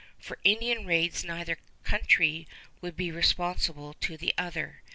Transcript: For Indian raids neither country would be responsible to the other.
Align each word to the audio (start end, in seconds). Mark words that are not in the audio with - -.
For 0.17 0.39
Indian 0.43 0.87
raids 0.87 1.23
neither 1.23 1.59
country 1.83 2.47
would 2.81 2.97
be 2.97 3.11
responsible 3.11 3.93
to 4.01 4.17
the 4.17 4.33
other. 4.35 4.81